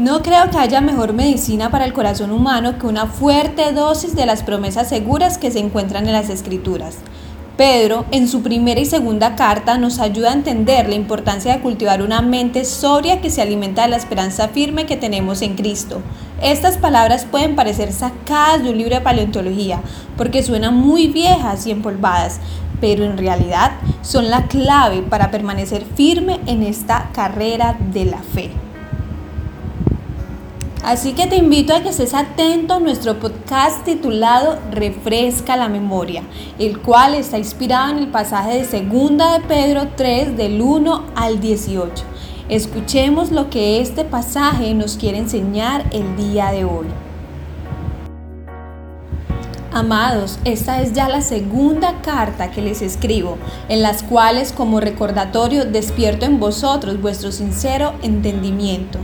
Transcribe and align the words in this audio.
No 0.00 0.22
creo 0.22 0.48
que 0.50 0.56
haya 0.56 0.80
mejor 0.80 1.12
medicina 1.12 1.70
para 1.70 1.84
el 1.84 1.92
corazón 1.92 2.30
humano 2.32 2.78
que 2.78 2.86
una 2.86 3.04
fuerte 3.04 3.70
dosis 3.72 4.16
de 4.16 4.24
las 4.24 4.42
promesas 4.42 4.88
seguras 4.88 5.36
que 5.36 5.50
se 5.50 5.58
encuentran 5.58 6.06
en 6.06 6.14
las 6.14 6.30
Escrituras. 6.30 6.96
Pedro, 7.58 8.06
en 8.10 8.26
su 8.26 8.40
primera 8.40 8.80
y 8.80 8.86
segunda 8.86 9.36
carta, 9.36 9.76
nos 9.76 9.98
ayuda 9.98 10.30
a 10.30 10.32
entender 10.32 10.88
la 10.88 10.94
importancia 10.94 11.52
de 11.52 11.60
cultivar 11.60 12.00
una 12.00 12.22
mente 12.22 12.64
sobria 12.64 13.20
que 13.20 13.28
se 13.28 13.42
alimenta 13.42 13.82
de 13.82 13.88
la 13.88 13.98
esperanza 13.98 14.48
firme 14.48 14.86
que 14.86 14.96
tenemos 14.96 15.42
en 15.42 15.54
Cristo. 15.54 16.00
Estas 16.40 16.78
palabras 16.78 17.26
pueden 17.26 17.54
parecer 17.54 17.92
sacadas 17.92 18.62
de 18.62 18.70
un 18.70 18.78
libro 18.78 18.94
de 18.94 19.02
paleontología, 19.02 19.82
porque 20.16 20.42
suenan 20.42 20.76
muy 20.76 21.08
viejas 21.08 21.66
y 21.66 21.72
empolvadas, 21.72 22.40
pero 22.80 23.04
en 23.04 23.18
realidad 23.18 23.72
son 24.00 24.30
la 24.30 24.46
clave 24.46 25.02
para 25.02 25.30
permanecer 25.30 25.84
firme 25.94 26.40
en 26.46 26.62
esta 26.62 27.10
carrera 27.12 27.76
de 27.92 28.06
la 28.06 28.22
fe. 28.22 28.50
Así 30.82 31.12
que 31.12 31.26
te 31.26 31.36
invito 31.36 31.74
a 31.74 31.82
que 31.82 31.90
estés 31.90 32.14
atento 32.14 32.74
a 32.74 32.80
nuestro 32.80 33.20
podcast 33.20 33.84
titulado 33.84 34.58
Refresca 34.70 35.58
la 35.58 35.68
memoria, 35.68 36.22
el 36.58 36.80
cual 36.80 37.14
está 37.14 37.36
inspirado 37.36 37.92
en 37.92 37.98
el 37.98 38.08
pasaje 38.08 38.56
de 38.56 38.64
Segunda 38.64 39.34
de 39.34 39.44
Pedro 39.44 39.88
3 39.94 40.38
del 40.38 40.62
1 40.62 41.04
al 41.14 41.38
18. 41.38 41.92
Escuchemos 42.48 43.30
lo 43.30 43.50
que 43.50 43.82
este 43.82 44.06
pasaje 44.06 44.72
nos 44.72 44.96
quiere 44.96 45.18
enseñar 45.18 45.84
el 45.92 46.16
día 46.16 46.50
de 46.50 46.64
hoy. 46.64 46.86
Amados, 49.72 50.38
esta 50.44 50.80
es 50.80 50.94
ya 50.94 51.08
la 51.10 51.20
segunda 51.20 52.00
carta 52.00 52.50
que 52.50 52.62
les 52.62 52.80
escribo, 52.80 53.36
en 53.68 53.82
las 53.82 54.02
cuales 54.02 54.52
como 54.52 54.80
recordatorio 54.80 55.66
despierto 55.66 56.24
en 56.24 56.40
vosotros 56.40 57.00
vuestro 57.00 57.30
sincero 57.32 57.92
entendimiento 58.02 58.98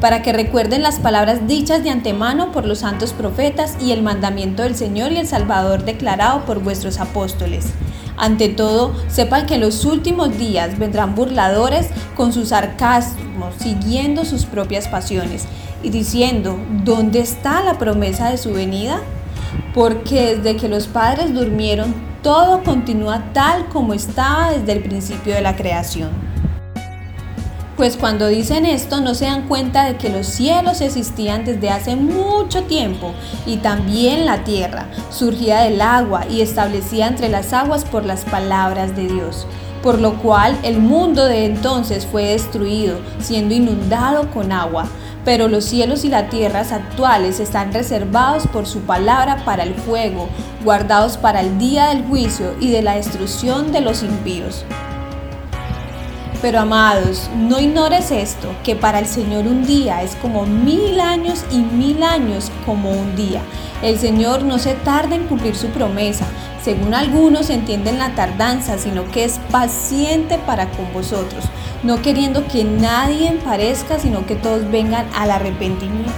para 0.00 0.22
que 0.22 0.32
recuerden 0.32 0.82
las 0.82 1.00
palabras 1.00 1.46
dichas 1.46 1.82
de 1.82 1.90
antemano 1.90 2.52
por 2.52 2.66
los 2.66 2.80
santos 2.80 3.12
profetas 3.12 3.76
y 3.80 3.92
el 3.92 4.02
mandamiento 4.02 4.62
del 4.62 4.76
Señor 4.76 5.12
y 5.12 5.16
el 5.16 5.26
Salvador 5.26 5.84
declarado 5.84 6.44
por 6.44 6.60
vuestros 6.60 7.00
apóstoles. 7.00 7.66
Ante 8.16 8.48
todo, 8.48 8.94
sepan 9.08 9.46
que 9.46 9.54
en 9.54 9.60
los 9.60 9.84
últimos 9.84 10.36
días 10.38 10.78
vendrán 10.78 11.14
burladores 11.14 11.88
con 12.16 12.32
sus 12.32 12.48
sarcasmos, 12.48 13.54
siguiendo 13.58 14.24
sus 14.24 14.44
propias 14.44 14.88
pasiones 14.88 15.46
y 15.82 15.90
diciendo, 15.90 16.58
¿dónde 16.84 17.20
está 17.20 17.62
la 17.62 17.78
promesa 17.78 18.30
de 18.30 18.38
su 18.38 18.52
venida? 18.52 19.00
Porque 19.72 20.36
desde 20.36 20.56
que 20.56 20.68
los 20.68 20.88
padres 20.88 21.32
durmieron, 21.32 21.94
todo 22.22 22.64
continúa 22.64 23.32
tal 23.32 23.68
como 23.68 23.94
estaba 23.94 24.50
desde 24.50 24.72
el 24.72 24.82
principio 24.82 25.34
de 25.34 25.40
la 25.40 25.54
creación. 25.54 26.27
Pues 27.78 27.96
cuando 27.96 28.26
dicen 28.26 28.66
esto 28.66 29.00
no 29.00 29.14
se 29.14 29.26
dan 29.26 29.46
cuenta 29.46 29.84
de 29.84 29.96
que 29.96 30.08
los 30.08 30.26
cielos 30.26 30.80
existían 30.80 31.44
desde 31.44 31.70
hace 31.70 31.94
mucho 31.94 32.64
tiempo 32.64 33.14
y 33.46 33.58
también 33.58 34.26
la 34.26 34.42
tierra 34.42 34.88
surgía 35.10 35.60
del 35.60 35.80
agua 35.80 36.26
y 36.28 36.40
establecía 36.40 37.06
entre 37.06 37.28
las 37.28 37.52
aguas 37.52 37.84
por 37.84 38.04
las 38.04 38.24
palabras 38.24 38.96
de 38.96 39.06
Dios. 39.06 39.46
Por 39.80 40.00
lo 40.00 40.14
cual 40.14 40.58
el 40.64 40.80
mundo 40.80 41.26
de 41.26 41.44
entonces 41.44 42.04
fue 42.04 42.24
destruido, 42.24 42.98
siendo 43.20 43.54
inundado 43.54 44.28
con 44.32 44.50
agua. 44.50 44.88
Pero 45.24 45.46
los 45.46 45.64
cielos 45.64 46.04
y 46.04 46.08
las 46.08 46.30
tierras 46.30 46.72
actuales 46.72 47.38
están 47.38 47.72
reservados 47.72 48.48
por 48.48 48.66
su 48.66 48.80
palabra 48.80 49.44
para 49.44 49.62
el 49.62 49.74
fuego, 49.74 50.28
guardados 50.64 51.16
para 51.16 51.42
el 51.42 51.58
día 51.58 51.90
del 51.90 52.02
juicio 52.02 52.56
y 52.58 52.72
de 52.72 52.82
la 52.82 52.96
destrucción 52.96 53.70
de 53.70 53.82
los 53.82 54.02
impíos. 54.02 54.64
Pero 56.40 56.60
amados, 56.60 57.28
no 57.36 57.58
ignores 57.58 58.12
esto, 58.12 58.48
que 58.62 58.76
para 58.76 59.00
el 59.00 59.06
Señor 59.06 59.48
un 59.48 59.66
día 59.66 60.02
es 60.04 60.14
como 60.14 60.46
mil 60.46 61.00
años 61.00 61.44
y 61.50 61.58
mil 61.58 62.04
años 62.04 62.52
como 62.64 62.92
un 62.92 63.16
día. 63.16 63.40
El 63.82 63.98
Señor 63.98 64.44
no 64.44 64.58
se 64.58 64.74
tarda 64.74 65.16
en 65.16 65.26
cumplir 65.26 65.56
su 65.56 65.66
promesa, 65.68 66.26
según 66.62 66.94
algunos 66.94 67.50
entienden 67.50 67.98
la 67.98 68.14
tardanza, 68.14 68.78
sino 68.78 69.10
que 69.10 69.24
es 69.24 69.40
paciente 69.50 70.38
para 70.38 70.70
con 70.70 70.92
vosotros, 70.92 71.44
no 71.82 72.02
queriendo 72.02 72.46
que 72.46 72.62
nadie 72.62 73.32
parezca, 73.44 73.98
sino 73.98 74.24
que 74.24 74.36
todos 74.36 74.70
vengan 74.70 75.06
al 75.16 75.32
arrepentimiento. 75.32 76.12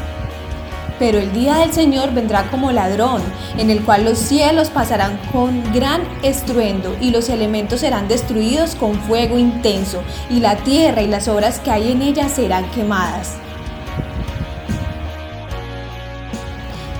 Pero 1.00 1.18
el 1.18 1.32
día 1.32 1.56
del 1.56 1.72
Señor 1.72 2.12
vendrá 2.12 2.50
como 2.50 2.72
ladrón, 2.72 3.22
en 3.56 3.70
el 3.70 3.82
cual 3.82 4.04
los 4.04 4.18
cielos 4.18 4.68
pasarán 4.68 5.18
con 5.32 5.72
gran 5.72 6.02
estruendo 6.22 6.94
y 7.00 7.10
los 7.10 7.30
elementos 7.30 7.80
serán 7.80 8.06
destruidos 8.06 8.74
con 8.74 8.94
fuego 8.94 9.38
intenso, 9.38 10.02
y 10.28 10.40
la 10.40 10.56
tierra 10.56 11.00
y 11.00 11.08
las 11.08 11.26
obras 11.26 11.58
que 11.58 11.70
hay 11.70 11.90
en 11.90 12.02
ella 12.02 12.28
serán 12.28 12.70
quemadas. 12.72 13.38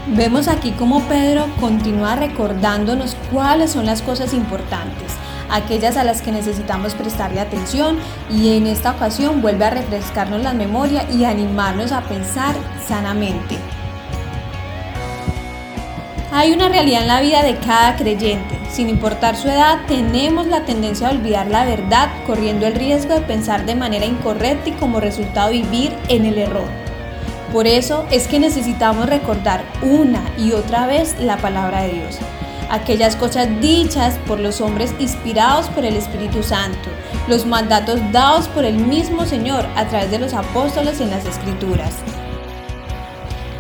Vemos 0.06 0.48
aquí 0.48 0.72
cómo 0.72 1.02
Pedro 1.02 1.44
continúa 1.60 2.16
recordándonos 2.16 3.18
cuáles 3.30 3.70
son 3.70 3.84
las 3.84 4.00
cosas 4.00 4.32
importantes, 4.32 5.12
aquellas 5.50 5.98
a 5.98 6.04
las 6.04 6.22
que 6.22 6.32
necesitamos 6.32 6.94
prestarle 6.94 7.38
atención 7.38 7.98
y 8.30 8.56
en 8.56 8.66
esta 8.66 8.92
ocasión 8.92 9.42
vuelve 9.42 9.66
a 9.66 9.70
refrescarnos 9.70 10.42
la 10.42 10.54
memoria 10.54 11.04
y 11.12 11.24
animarnos 11.24 11.92
a 11.92 12.00
pensar 12.00 12.54
sanamente. 12.88 13.58
Hay 16.32 16.52
una 16.52 16.68
realidad 16.68 17.02
en 17.02 17.08
la 17.08 17.20
vida 17.20 17.42
de 17.42 17.56
cada 17.56 17.96
creyente. 17.96 18.56
Sin 18.70 18.88
importar 18.88 19.36
su 19.36 19.48
edad, 19.48 19.80
tenemos 19.88 20.46
la 20.46 20.64
tendencia 20.64 21.08
a 21.08 21.10
olvidar 21.10 21.48
la 21.48 21.64
verdad, 21.64 22.08
corriendo 22.24 22.68
el 22.68 22.76
riesgo 22.76 23.14
de 23.14 23.20
pensar 23.22 23.66
de 23.66 23.74
manera 23.74 24.06
incorrecta 24.06 24.68
y 24.68 24.72
como 24.72 25.00
resultado 25.00 25.50
vivir 25.50 25.92
en 26.08 26.24
el 26.24 26.38
error. 26.38 26.68
Por 27.52 27.66
eso 27.66 28.06
es 28.12 28.28
que 28.28 28.38
necesitamos 28.38 29.08
recordar 29.08 29.64
una 29.82 30.22
y 30.38 30.52
otra 30.52 30.86
vez 30.86 31.16
la 31.18 31.36
palabra 31.36 31.82
de 31.82 31.94
Dios. 31.94 32.18
Aquellas 32.70 33.16
cosas 33.16 33.48
dichas 33.60 34.16
por 34.28 34.38
los 34.38 34.60
hombres 34.60 34.94
inspirados 35.00 35.66
por 35.70 35.84
el 35.84 35.96
Espíritu 35.96 36.44
Santo, 36.44 36.90
los 37.26 37.44
mandatos 37.44 38.00
dados 38.12 38.46
por 38.46 38.64
el 38.64 38.76
mismo 38.76 39.26
Señor 39.26 39.66
a 39.74 39.88
través 39.88 40.12
de 40.12 40.20
los 40.20 40.32
apóstoles 40.32 41.00
en 41.00 41.10
las 41.10 41.26
Escrituras. 41.26 41.92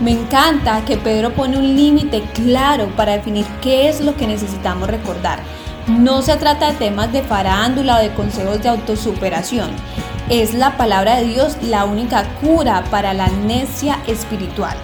Me 0.00 0.12
encanta 0.12 0.82
que 0.86 0.96
Pedro 0.96 1.34
pone 1.34 1.58
un 1.58 1.76
límite 1.76 2.22
claro 2.32 2.86
para 2.96 3.12
definir 3.12 3.44
qué 3.60 3.90
es 3.90 4.00
lo 4.00 4.16
que 4.16 4.26
necesitamos 4.26 4.88
recordar. 4.88 5.40
No 5.88 6.22
se 6.22 6.36
trata 6.36 6.68
de 6.68 6.78
temas 6.78 7.12
de 7.12 7.22
farándula 7.22 7.98
o 7.98 8.00
de 8.00 8.14
consejos 8.14 8.62
de 8.62 8.70
autosuperación. 8.70 9.68
Es 10.30 10.54
la 10.54 10.78
palabra 10.78 11.16
de 11.16 11.26
Dios 11.26 11.58
la 11.62 11.84
única 11.84 12.24
cura 12.40 12.82
para 12.90 13.12
la 13.12 13.26
amnesia 13.26 13.98
espiritual. 14.06 14.74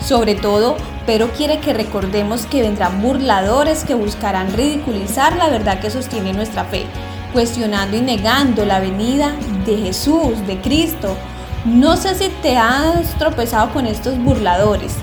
Sobre 0.00 0.34
todo, 0.34 0.76
Pedro 1.04 1.28
quiere 1.36 1.58
que 1.58 1.74
recordemos 1.74 2.46
que 2.46 2.62
vendrán 2.62 3.02
burladores 3.02 3.84
que 3.84 3.94
buscarán 3.94 4.50
ridiculizar 4.54 5.36
la 5.36 5.50
verdad 5.50 5.78
que 5.78 5.90
sostiene 5.90 6.32
nuestra 6.32 6.64
fe, 6.64 6.86
cuestionando 7.34 7.98
y 7.98 8.00
negando 8.00 8.64
la 8.64 8.80
venida 8.80 9.34
de 9.66 9.76
Jesús, 9.76 10.46
de 10.46 10.58
Cristo, 10.62 11.18
no 11.64 11.96
sé 11.96 12.14
si 12.14 12.28
te 12.42 12.56
has 12.56 13.18
tropezado 13.18 13.72
con 13.72 13.86
estos 13.86 14.18
burladores. 14.18 14.96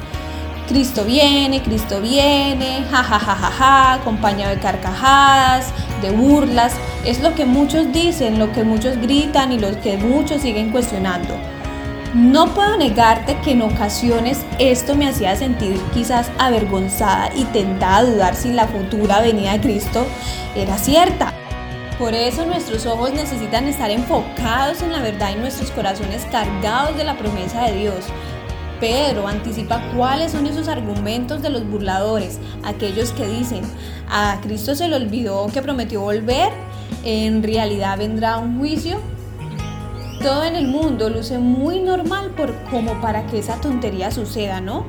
Cristo 0.67 1.03
viene, 1.03 1.61
Cristo 1.61 1.99
viene, 1.99 2.85
ja 2.89 3.03
ja 3.03 3.19
ja 3.19 3.35
ja 3.35 3.51
ja, 3.51 3.93
acompañado 3.93 4.55
de 4.55 4.61
carcajadas, 4.61 5.73
de 6.01 6.11
burlas. 6.11 6.73
Es 7.03 7.21
lo 7.21 7.33
que 7.35 7.45
muchos 7.45 7.91
dicen, 7.91 8.39
lo 8.39 8.51
que 8.53 8.63
muchos 8.63 8.97
gritan 9.01 9.51
y 9.51 9.59
lo 9.59 9.79
que 9.81 9.97
muchos 9.97 10.41
siguen 10.41 10.71
cuestionando. 10.71 11.35
No 12.13 12.47
puedo 12.47 12.77
negarte 12.77 13.37
que 13.43 13.51
en 13.51 13.63
ocasiones 13.63 14.39
esto 14.59 14.95
me 14.95 15.07
hacía 15.07 15.35
sentir 15.35 15.79
quizás 15.93 16.29
avergonzada 16.37 17.31
y 17.35 17.45
tentada 17.45 17.97
a 17.97 18.03
dudar 18.03 18.35
si 18.35 18.53
la 18.53 18.67
futura 18.67 19.21
venida 19.21 19.53
de 19.53 19.61
Cristo 19.61 20.05
era 20.55 20.77
cierta. 20.77 21.33
Por 22.01 22.15
eso 22.15 22.47
nuestros 22.47 22.87
ojos 22.87 23.13
necesitan 23.13 23.67
estar 23.67 23.91
enfocados 23.91 24.81
en 24.81 24.91
la 24.91 25.03
verdad 25.03 25.35
y 25.35 25.39
nuestros 25.39 25.69
corazones 25.69 26.25
cargados 26.31 26.97
de 26.97 27.03
la 27.03 27.15
promesa 27.15 27.65
de 27.65 27.77
Dios. 27.77 28.05
Pedro 28.79 29.27
anticipa 29.27 29.79
cuáles 29.95 30.31
son 30.31 30.47
esos 30.47 30.67
argumentos 30.67 31.43
de 31.43 31.51
los 31.51 31.63
burladores, 31.63 32.39
aquellos 32.63 33.11
que 33.11 33.27
dicen, 33.27 33.61
a 34.09 34.39
Cristo 34.41 34.73
se 34.73 34.87
le 34.87 34.95
olvidó 34.95 35.45
que 35.53 35.61
prometió 35.61 36.01
volver, 36.01 36.49
en 37.03 37.43
realidad 37.43 37.99
vendrá 37.99 38.39
un 38.39 38.57
juicio. 38.57 38.99
Todo 40.23 40.43
en 40.43 40.55
el 40.55 40.69
mundo 40.69 41.07
luce 41.07 41.37
muy 41.37 41.81
normal 41.81 42.31
por 42.31 42.51
como 42.71 42.99
para 42.99 43.27
que 43.27 43.37
esa 43.37 43.61
tontería 43.61 44.09
suceda, 44.09 44.59
¿no? 44.59 44.87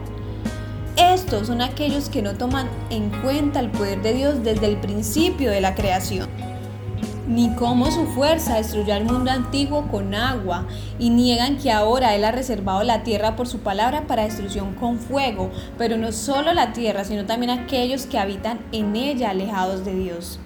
Estos 0.97 1.49
son 1.49 1.61
aquellos 1.61 2.09
que 2.09 2.23
no 2.23 2.37
toman 2.37 2.71
en 2.89 3.11
cuenta 3.21 3.61
el 3.61 3.71
poder 3.71 4.01
de 4.01 4.15
Dios 4.15 4.43
desde 4.43 4.65
el 4.65 4.79
principio 4.79 5.51
de 5.51 5.61
la 5.61 5.75
creación 5.75 6.42
ni 7.27 7.55
cómo 7.55 7.91
su 7.91 8.07
fuerza 8.07 8.57
destruyó 8.57 8.95
al 8.95 9.05
mundo 9.05 9.31
antiguo 9.31 9.89
con 9.89 10.15
agua, 10.15 10.67
y 10.99 11.11
niegan 11.11 11.59
que 11.59 11.71
ahora 11.71 12.15
Él 12.15 12.25
ha 12.25 12.33
reservado 12.33 12.83
la 12.83 13.03
tierra 13.03 13.37
por 13.37 13.49
su 13.49 13.61
palabra 13.61 14.07
para 14.07 14.25
destrucción 14.25 14.75
con 14.75 14.99
fuego, 14.99 15.51
pero 15.79 15.97
no 15.97 16.13
solo 16.13 16.53
la 16.53 16.73
tierra, 16.73 17.05
sino 17.05 17.25
también 17.25 17.51
aquellos 17.51 18.07
que 18.07 18.19
habitan 18.19 18.61
en 18.73 18.97
ella 18.97 19.31
alejados 19.31 19.85
de 19.85 19.95
Dios. 19.95 20.39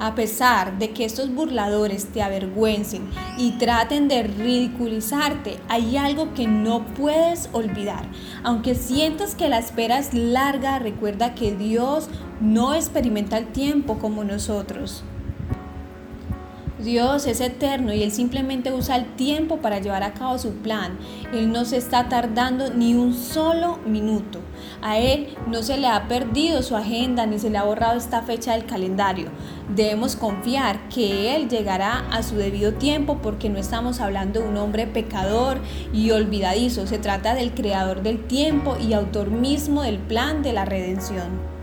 A 0.00 0.14
pesar 0.14 0.78
de 0.78 0.90
que 0.90 1.04
estos 1.04 1.34
burladores 1.34 2.06
te 2.12 2.22
avergüencen 2.22 3.10
y 3.36 3.52
traten 3.58 4.06
de 4.06 4.22
ridiculizarte, 4.22 5.58
hay 5.68 5.96
algo 5.96 6.34
que 6.34 6.46
no 6.46 6.84
puedes 6.86 7.48
olvidar. 7.52 8.08
Aunque 8.44 8.76
sientas 8.76 9.34
que 9.34 9.48
la 9.48 9.58
espera 9.58 9.98
es 9.98 10.14
larga, 10.14 10.78
recuerda 10.78 11.34
que 11.34 11.56
Dios 11.56 12.08
no 12.40 12.74
experimenta 12.74 13.38
el 13.38 13.48
tiempo 13.48 13.98
como 13.98 14.22
nosotros. 14.22 15.02
Dios 16.78 17.26
es 17.26 17.40
eterno 17.40 17.92
y 17.92 18.04
Él 18.04 18.12
simplemente 18.12 18.72
usa 18.72 18.96
el 18.96 19.16
tiempo 19.16 19.56
para 19.56 19.80
llevar 19.80 20.04
a 20.04 20.14
cabo 20.14 20.38
su 20.38 20.52
plan. 20.52 20.96
Él 21.32 21.50
no 21.50 21.64
se 21.64 21.76
está 21.76 22.08
tardando 22.08 22.72
ni 22.72 22.94
un 22.94 23.14
solo 23.14 23.78
minuto. 23.84 24.38
A 24.80 24.98
Él 24.98 25.36
no 25.48 25.62
se 25.62 25.76
le 25.76 25.88
ha 25.88 26.06
perdido 26.06 26.62
su 26.62 26.76
agenda 26.76 27.26
ni 27.26 27.40
se 27.40 27.50
le 27.50 27.58
ha 27.58 27.64
borrado 27.64 27.98
esta 27.98 28.22
fecha 28.22 28.52
del 28.52 28.64
calendario. 28.64 29.28
Debemos 29.74 30.14
confiar 30.14 30.88
que 30.88 31.34
Él 31.34 31.48
llegará 31.48 32.08
a 32.10 32.22
su 32.22 32.36
debido 32.36 32.74
tiempo 32.74 33.18
porque 33.20 33.48
no 33.48 33.58
estamos 33.58 34.00
hablando 34.00 34.40
de 34.40 34.48
un 34.48 34.56
hombre 34.56 34.86
pecador 34.86 35.58
y 35.92 36.12
olvidadizo. 36.12 36.86
Se 36.86 36.98
trata 36.98 37.34
del 37.34 37.54
creador 37.54 38.02
del 38.02 38.24
tiempo 38.24 38.76
y 38.80 38.92
autor 38.92 39.30
mismo 39.30 39.82
del 39.82 39.98
plan 39.98 40.42
de 40.42 40.52
la 40.52 40.64
redención. 40.64 41.57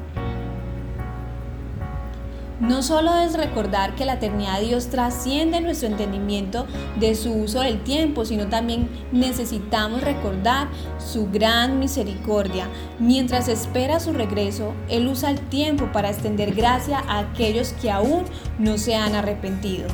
No 2.62 2.82
solo 2.84 3.18
es 3.18 3.34
recordar 3.34 3.96
que 3.96 4.06
la 4.06 4.14
eternidad 4.14 4.60
de 4.60 4.68
Dios 4.68 4.88
trasciende 4.88 5.60
nuestro 5.60 5.90
entendimiento 5.90 6.66
de 6.98 7.14
su 7.16 7.34
uso 7.34 7.60
del 7.60 7.84
tiempo, 7.84 8.24
sino 8.24 8.48
también 8.48 8.90
necesitamos 9.12 10.02
recordar 10.02 10.70
su 10.98 11.30
gran 11.30 11.80
misericordia. 11.80 12.70
Mientras 12.98 13.50
espera 13.50 14.00
su 14.00 14.14
regreso, 14.14 14.74
Él 14.88 15.08
usa 15.08 15.32
el 15.32 15.42
tiempo 15.42 15.92
para 15.92 16.10
extender 16.10 16.56
gracia 16.56 17.04
a 17.10 17.20
aquellos 17.20 17.74
que 17.74 17.92
aún 17.92 18.24
no 18.58 18.78
se 18.78 18.96
han 18.96 19.16
arrepentido. 19.16 19.90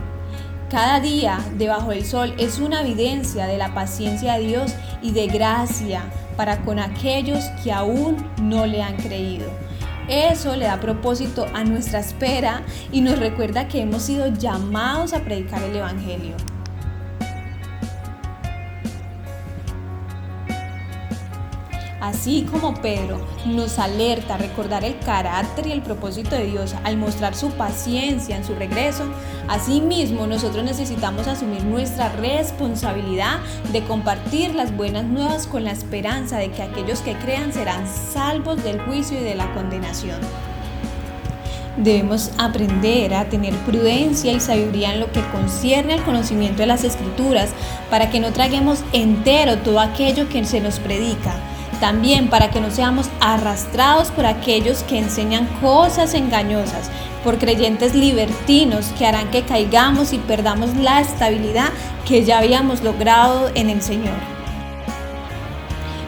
Cada 0.70 1.00
día 1.00 1.40
debajo 1.58 1.90
del 1.90 2.06
sol 2.06 2.36
es 2.38 2.60
una 2.60 2.82
evidencia 2.82 3.48
de 3.48 3.58
la 3.58 3.74
paciencia 3.74 4.34
de 4.34 4.46
Dios 4.46 4.76
y 5.02 5.12
de 5.12 5.26
gracia 5.28 6.04
para 6.38 6.62
con 6.62 6.78
aquellos 6.78 7.44
que 7.64 7.72
aún 7.72 8.18
no 8.40 8.68
le 8.68 8.84
han 8.84 8.98
creído. 8.98 9.50
Eso 10.12 10.58
le 10.58 10.66
da 10.66 10.78
propósito 10.78 11.46
a 11.54 11.64
nuestra 11.64 12.02
espera 12.02 12.64
y 12.92 13.00
nos 13.00 13.18
recuerda 13.18 13.70
que 13.70 13.80
hemos 13.80 14.02
sido 14.02 14.28
llamados 14.28 15.14
a 15.14 15.22
predicar 15.22 15.64
el 15.64 15.78
Evangelio. 15.78 16.36
Así 22.02 22.48
como 22.50 22.74
Pedro 22.74 23.22
nos 23.46 23.78
alerta 23.78 24.34
a 24.34 24.38
recordar 24.40 24.84
el 24.84 24.98
carácter 24.98 25.68
y 25.68 25.72
el 25.72 25.84
propósito 25.84 26.36
de 26.36 26.46
Dios 26.46 26.74
al 26.84 26.98
mostrar 26.98 27.36
su 27.36 27.52
paciencia 27.52 28.36
en 28.36 28.44
su 28.44 28.56
regreso, 28.56 29.04
asimismo 29.48 30.26
nosotros 30.26 30.64
necesitamos 30.64 31.28
asumir 31.28 31.64
nuestra 31.64 32.10
responsabilidad 32.10 33.38
de 33.72 33.84
compartir 33.84 34.56
las 34.56 34.76
buenas 34.76 35.06
nuevas 35.06 35.46
con 35.46 35.64
la 35.64 35.72
esperanza 35.72 36.40
de 36.40 36.50
que 36.50 36.64
aquellos 36.64 37.02
que 37.02 37.14
crean 37.14 37.54
serán 37.54 37.86
salvos 37.88 38.64
del 38.64 38.82
juicio 38.82 39.22
y 39.22 39.24
de 39.24 39.36
la 39.36 39.54
condenación. 39.54 40.18
Debemos 41.78 42.32
aprender 42.40 43.14
a 43.14 43.26
tener 43.26 43.54
prudencia 43.60 44.34
y 44.34 44.40
sabiduría 44.40 44.96
en 44.96 45.02
lo 45.02 45.12
que 45.12 45.22
concierne 45.30 45.94
al 45.94 46.04
conocimiento 46.04 46.64
de 46.64 46.68
las 46.68 46.84
escrituras 46.84 47.52
para 47.92 48.10
que 48.10 48.20
no 48.20 48.34
traguemos 48.34 48.84
entero 48.92 49.60
todo 49.60 49.80
aquello 49.80 50.28
que 50.30 50.44
se 50.46 50.62
nos 50.62 50.80
predica 50.80 51.36
también 51.82 52.30
para 52.30 52.50
que 52.52 52.62
no 52.62 52.72
seamos 52.72 53.10
arrastrados 53.20 54.10
por 54.12 54.26
aquellos 54.26 54.84
que 54.84 55.00
enseñan 55.00 55.48
cosas 55.60 56.14
engañosas, 56.14 56.90
por 57.26 57.38
creyentes 57.38 57.94
libertinos 57.94 58.86
que 58.98 59.06
harán 59.06 59.30
que 59.32 59.42
caigamos 59.42 60.14
y 60.14 60.20
perdamos 60.20 60.76
la 60.78 61.02
estabilidad 61.02 61.70
que 62.08 62.24
ya 62.24 62.38
habíamos 62.38 62.82
logrado 62.82 63.52
en 63.56 63.70
el 63.70 63.82
Señor. 63.82 64.16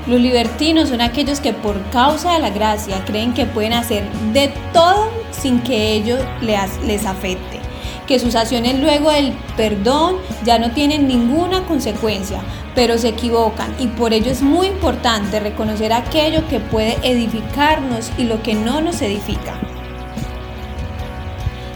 Los 0.06 0.22
libertinos 0.22 0.90
son 0.90 1.02
aquellos 1.02 1.40
que 1.40 1.54
por 1.54 1.82
causa 1.90 2.34
de 2.34 2.40
la 2.40 2.50
gracia 2.50 3.04
creen 3.06 3.34
que 3.34 3.46
pueden 3.46 3.74
hacer 3.74 4.04
de 4.32 4.54
todo 4.74 5.10
sin 5.32 5.60
que 5.62 5.94
ello 5.94 6.18
les 6.42 7.06
afecte, 7.06 7.60
que 8.08 8.20
sus 8.20 8.36
acciones 8.36 8.80
luego 8.80 9.12
del 9.12 9.34
perdón 9.56 10.18
ya 10.44 10.60
no 10.60 10.72
tienen 10.72 11.08
ninguna 11.08 11.64
consecuencia, 11.66 12.42
pero 12.76 12.98
se 12.98 13.10
equivocan 13.10 13.74
y 13.80 13.88
por 13.88 14.14
ello 14.14 14.32
es 14.32 14.42
muy 14.42 14.68
importante 14.68 15.40
reconocer 15.40 15.94
aquello 15.94 16.48
que 16.48 16.60
puede 16.60 16.98
edificarnos 17.04 18.12
y 18.18 18.24
lo 18.24 18.42
que 18.42 18.56
no 18.56 18.82
nos 18.82 19.02
edifica. 19.02 19.54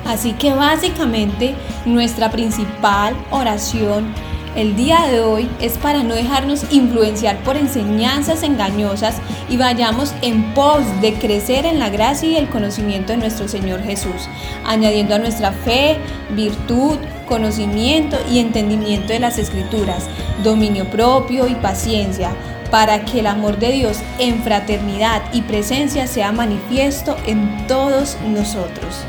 Así 0.06 0.34
que 0.34 0.54
básicamente 0.54 1.56
nuestra 1.86 2.32
principal 2.32 3.16
oración 3.30 4.14
el 4.58 4.76
día 4.76 5.06
de 5.06 5.22
hoy 5.22 5.48
es 5.62 5.78
para 5.78 6.02
no 6.02 6.16
dejarnos 6.16 6.66
influenciar 6.72 7.38
por 7.44 7.56
enseñanzas 7.56 8.42
engañosas 8.42 9.18
y 9.50 9.56
vayamos 9.56 10.14
en 10.24 10.56
pos 10.56 10.82
de 11.00 11.14
crecer 11.14 11.66
en 11.68 11.78
la 11.78 11.90
gracia 11.90 12.28
y 12.28 12.36
el 12.38 12.50
conocimiento 12.50 13.14
de 13.14 13.20
nuestro 13.20 13.48
Señor 13.48 13.84
Jesús, 13.84 14.28
añadiendo 14.66 15.14
a 15.14 15.20
nuestra 15.20 15.52
fe, 15.52 15.98
virtud, 16.32 16.98
conocimiento 17.28 18.18
y 18.32 18.40
entendimiento 18.40 19.14
de 19.14 19.20
las 19.20 19.38
escrituras, 19.38 20.10
dominio 20.44 20.90
propio 20.90 21.48
y 21.48 21.54
paciencia, 21.54 22.32
para 22.72 23.06
que 23.06 23.20
el 23.20 23.28
amor 23.28 23.60
de 23.60 23.72
Dios 23.72 24.00
en 24.18 24.42
fraternidad 24.42 25.22
y 25.34 25.44
presencia 25.44 26.08
sea 26.08 26.32
manifiesto 26.32 27.16
en 27.28 27.68
todos 27.68 28.18
nosotros. 28.28 29.04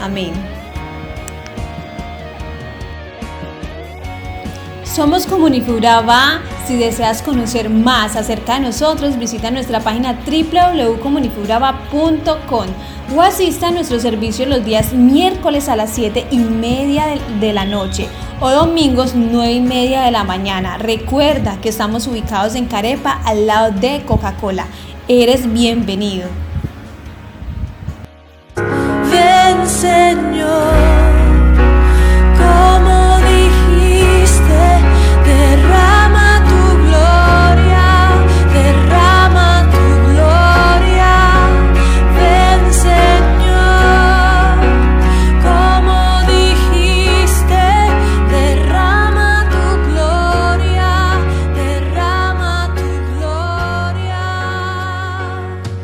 Amén. 0.00 0.55
Somos 4.96 5.26
Comunifibra 5.26 6.00
Va. 6.00 6.40
Si 6.66 6.74
deseas 6.74 7.20
conocer 7.20 7.68
más 7.68 8.16
acerca 8.16 8.54
de 8.54 8.60
nosotros, 8.60 9.18
visita 9.18 9.50
nuestra 9.50 9.80
página 9.80 10.18
www.comunifibrava.com 10.24 12.66
o 13.14 13.20
asista 13.20 13.68
a 13.68 13.72
nuestro 13.72 14.00
servicio 14.00 14.46
los 14.46 14.64
días 14.64 14.94
miércoles 14.94 15.68
a 15.68 15.76
las 15.76 15.90
7 15.90 16.28
y 16.30 16.38
media 16.38 17.08
de 17.38 17.52
la 17.52 17.66
noche 17.66 18.08
o 18.40 18.50
domingos 18.50 19.12
9 19.14 19.52
y 19.52 19.60
media 19.60 20.00
de 20.00 20.12
la 20.12 20.24
mañana. 20.24 20.78
Recuerda 20.78 21.60
que 21.60 21.68
estamos 21.68 22.06
ubicados 22.06 22.54
en 22.54 22.64
Carepa 22.64 23.20
al 23.26 23.46
lado 23.46 23.72
de 23.72 24.02
Coca-Cola. 24.06 24.64
Eres 25.08 25.52
bienvenido. 25.52 26.26
Ven, 28.56 29.68
Señor. 29.68 31.05